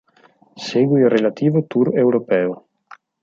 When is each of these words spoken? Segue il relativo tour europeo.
Segue 0.67 0.99
il 1.01 1.11
relativo 1.15 1.67
tour 1.67 1.89
europeo. 2.03 2.53